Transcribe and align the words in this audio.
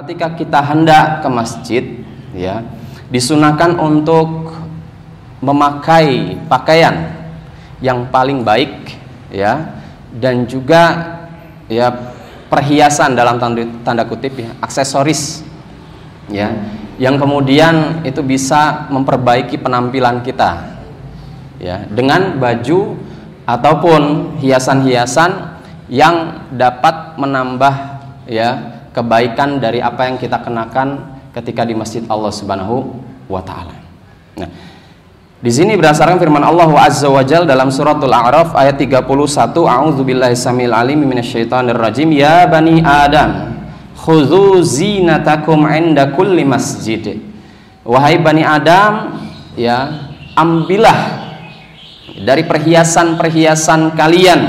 ketika 0.00 0.32
kita 0.32 0.60
hendak 0.64 1.20
ke 1.20 1.28
masjid 1.28 1.84
ya 2.32 2.64
disunahkan 3.12 3.76
untuk 3.76 4.48
memakai 5.44 6.40
pakaian 6.48 7.12
yang 7.84 8.08
paling 8.08 8.40
baik 8.40 8.96
ya 9.28 9.76
dan 10.16 10.48
juga 10.48 11.16
ya 11.68 11.92
perhiasan 12.48 13.12
dalam 13.12 13.36
tanda, 13.36 13.60
tanda 13.84 14.08
kutip 14.08 14.40
ya 14.40 14.56
aksesoris 14.64 15.44
ya 16.32 16.48
yang 16.96 17.20
kemudian 17.20 18.00
itu 18.00 18.24
bisa 18.24 18.88
memperbaiki 18.88 19.60
penampilan 19.60 20.24
kita 20.24 20.80
ya 21.60 21.84
dengan 21.92 22.40
baju 22.40 22.96
ataupun 23.44 24.32
hiasan-hiasan 24.40 25.60
yang 25.92 26.48
dapat 26.56 27.20
menambah 27.20 27.74
ya 28.24 28.79
kebaikan 28.90 29.62
dari 29.62 29.78
apa 29.78 30.06
yang 30.10 30.18
kita 30.18 30.42
kenakan 30.42 31.18
ketika 31.30 31.62
di 31.62 31.74
masjid 31.78 32.02
Allah 32.10 32.30
Subhanahu 32.34 32.90
wa 33.30 33.42
taala. 33.42 33.74
Nah, 34.38 34.50
di 35.40 35.48
sini 35.48 35.78
berdasarkan 35.78 36.20
firman 36.20 36.42
Allah 36.44 36.68
Azza 36.76 37.08
wa 37.08 37.24
Jal 37.24 37.48
dalam 37.48 37.72
suratul 37.72 38.12
A'raf 38.12 38.52
ayat 38.52 38.76
31, 38.76 39.08
A'udzubillahi 39.56 40.36
samil 40.36 40.74
alim 40.74 41.00
minasyaitonir 41.06 41.78
rajim, 41.78 42.12
ya 42.12 42.44
bani 42.44 42.82
Adam, 42.84 43.56
khudzu 43.96 44.60
zinatakum 44.60 45.64
'inda 45.64 46.12
kulli 46.12 46.44
masjid. 46.44 47.16
Wahai 47.86 48.20
bani 48.20 48.44
Adam, 48.44 49.16
ya, 49.56 50.10
ambillah 50.36 51.30
dari 52.20 52.44
perhiasan-perhiasan 52.44 53.96
kalian 53.96 54.40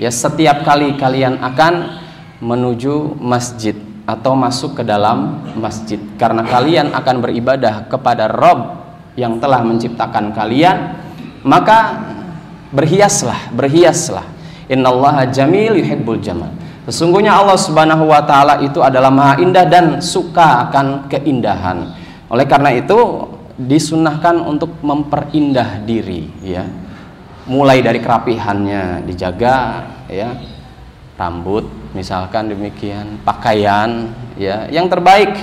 ya 0.00 0.08
setiap 0.08 0.64
kali 0.64 0.96
kalian 0.96 1.38
akan 1.38 1.99
menuju 2.40 3.20
masjid 3.20 3.76
atau 4.08 4.34
masuk 4.34 4.80
ke 4.80 4.82
dalam 4.82 5.44
masjid. 5.60 6.00
Karena 6.16 6.42
kalian 6.42 6.90
akan 6.96 7.16
beribadah 7.22 7.86
kepada 7.86 8.26
Rob 8.26 8.80
yang 9.14 9.38
telah 9.38 9.60
menciptakan 9.62 10.32
kalian 10.32 10.96
maka 11.44 12.00
berhiaslah 12.72 13.52
berhiaslah. 13.54 14.26
Innallaha 14.70 15.26
jamil 15.26 15.78
yuhibbul 15.82 16.22
jamal. 16.22 16.50
Sesungguhnya 16.86 17.34
Allah 17.34 17.58
Subhanahu 17.58 18.06
wa 18.06 18.22
taala 18.22 18.62
itu 18.62 18.80
adalah 18.80 19.10
maha 19.10 19.42
indah 19.42 19.66
dan 19.66 19.98
suka 19.98 20.70
akan 20.70 21.10
keindahan. 21.10 21.90
Oleh 22.30 22.46
karena 22.46 22.70
itu 22.70 23.26
disunahkan 23.58 24.38
untuk 24.46 24.78
memperindah 24.80 25.82
diri 25.82 26.30
ya. 26.40 26.64
Mulai 27.50 27.82
dari 27.82 27.98
kerapihannya 27.98 29.02
dijaga 29.10 29.56
ya 30.06 30.30
rambut 31.20 31.68
misalkan 31.92 32.48
demikian 32.48 33.20
pakaian 33.20 34.08
ya 34.40 34.64
yang 34.72 34.88
terbaik. 34.88 35.36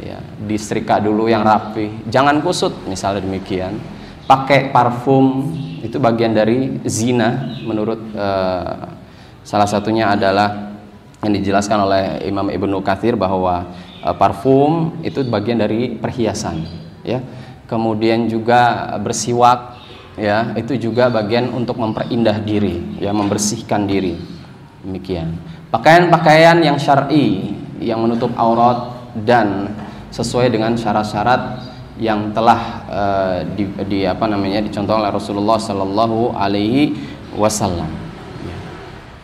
Ya 0.00 0.16
distrika 0.48 0.96
dulu 0.96 1.28
yang 1.28 1.44
rapi. 1.44 2.08
Jangan 2.08 2.40
kusut 2.40 2.72
misalnya 2.88 3.20
demikian. 3.20 3.76
Pakai 4.24 4.72
parfum 4.72 5.52
itu 5.84 6.00
bagian 6.00 6.32
dari 6.32 6.80
zina 6.88 7.52
menurut 7.60 8.00
uh, 8.16 8.96
salah 9.44 9.68
satunya 9.68 10.16
adalah 10.16 10.72
yang 11.20 11.36
dijelaskan 11.36 11.78
oleh 11.84 12.04
Imam 12.24 12.48
Ibnu 12.48 12.80
Katsir 12.80 13.12
bahwa 13.12 13.68
uh, 14.00 14.16
parfum 14.16 15.04
itu 15.04 15.20
bagian 15.28 15.60
dari 15.60 16.00
perhiasan 16.00 16.64
ya. 17.04 17.20
Kemudian 17.68 18.24
juga 18.24 18.96
bersiwak 19.04 19.76
ya 20.16 20.56
itu 20.56 20.80
juga 20.80 21.12
bagian 21.12 21.52
untuk 21.52 21.76
memperindah 21.76 22.40
diri 22.40 22.98
ya 22.98 23.12
membersihkan 23.12 23.84
diri 23.84 24.39
demikian 24.82 25.36
pakaian-pakaian 25.70 26.58
yang 26.64 26.76
syar'i 26.80 27.54
yang 27.80 28.00
menutup 28.04 28.32
aurat 28.36 28.92
dan 29.24 29.72
sesuai 30.10 30.50
dengan 30.50 30.74
syarat-syarat 30.74 31.70
yang 32.00 32.32
telah 32.32 32.60
uh, 32.88 33.36
di, 33.44 33.68
di 33.86 33.98
apa 34.08 34.24
namanya 34.24 34.64
dicontoh 34.64 34.96
oleh 34.96 35.12
Rasulullah 35.12 35.60
Sallallahu 35.60 36.32
Alaihi 36.32 36.96
Wasallam. 37.36 38.10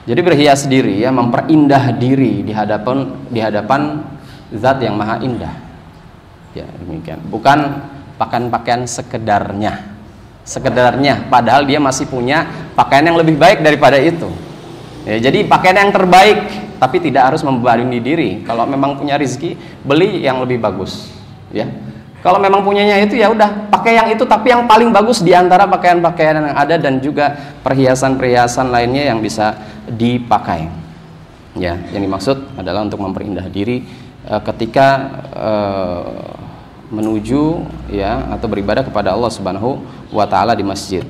Jadi 0.06 0.20
berhias 0.22 0.70
diri 0.70 1.02
ya, 1.02 1.10
memperindah 1.10 1.98
diri 1.98 2.46
di 2.46 2.54
hadapan 2.54 3.26
di 3.26 3.42
hadapan 3.42 4.06
zat 4.54 4.78
yang 4.78 4.94
maha 4.94 5.18
indah. 5.18 5.50
Ya 6.54 6.68
demikian. 6.78 7.18
Bukan 7.26 7.82
pakaian-pakaian 8.14 8.86
sekedarnya, 8.86 9.82
sekedarnya. 10.46 11.26
Padahal 11.26 11.66
dia 11.66 11.82
masih 11.82 12.06
punya 12.06 12.46
pakaian 12.78 13.10
yang 13.10 13.18
lebih 13.18 13.34
baik 13.34 13.66
daripada 13.66 13.98
itu. 13.98 14.30
Ya, 15.06 15.30
jadi 15.30 15.46
pakaian 15.46 15.78
yang 15.78 15.94
terbaik 15.94 16.38
tapi 16.82 16.98
tidak 16.98 17.30
harus 17.30 17.46
membebani 17.46 18.02
diri. 18.02 18.42
Kalau 18.42 18.66
memang 18.66 18.98
punya 18.98 19.14
rezeki, 19.14 19.54
beli 19.86 20.26
yang 20.26 20.42
lebih 20.42 20.58
bagus. 20.58 21.14
Ya. 21.54 21.70
Kalau 22.26 22.42
memang 22.42 22.66
punyanya 22.66 22.98
itu 23.06 23.14
ya 23.14 23.30
udah 23.30 23.70
pakai 23.70 24.02
yang 24.02 24.10
itu 24.10 24.26
tapi 24.26 24.50
yang 24.50 24.66
paling 24.66 24.90
bagus 24.90 25.22
di 25.22 25.30
antara 25.30 25.62
pakaian-pakaian 25.70 26.42
yang 26.42 26.58
ada 26.58 26.74
dan 26.74 26.98
juga 26.98 27.38
perhiasan-perhiasan 27.62 28.66
lainnya 28.66 29.14
yang 29.14 29.22
bisa 29.22 29.54
dipakai. 29.86 30.66
Ya, 31.54 31.78
yang 31.94 32.02
dimaksud 32.02 32.58
adalah 32.58 32.82
untuk 32.82 32.98
memperindah 32.98 33.46
diri 33.46 33.86
uh, 34.26 34.42
ketika 34.42 34.88
uh, 35.38 36.34
menuju 36.90 37.62
ya 37.94 38.26
atau 38.34 38.50
beribadah 38.50 38.82
kepada 38.82 39.14
Allah 39.14 39.30
Subhanahu 39.30 39.78
wa 40.10 40.26
taala 40.26 40.58
di 40.58 40.66
masjid. 40.66 41.06